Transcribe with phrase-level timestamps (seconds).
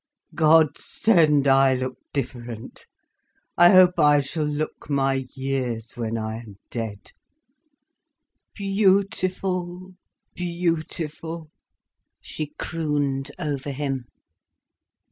[0.33, 2.87] God send I look different.
[3.55, 7.11] I hope I shall look my years, when I am dead.
[8.55, 9.93] Beautiful,
[10.33, 11.51] beautiful,"
[12.19, 14.05] she crooned over him.